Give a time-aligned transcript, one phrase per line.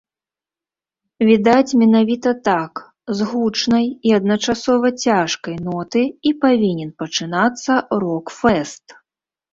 [1.29, 2.73] Відаць менавіта так,
[3.19, 7.71] з гучнай і адначасова цяжкай ноты і павінен пачынацца
[8.07, 8.85] рок-фэст.